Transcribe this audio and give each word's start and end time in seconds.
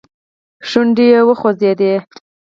شونډې 0.69 1.07
وخوځېدې. 1.27 1.93